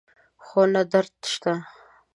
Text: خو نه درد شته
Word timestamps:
خو 0.45 0.61
نه 0.73 0.81
درد 0.91 1.15
شته 1.33 1.53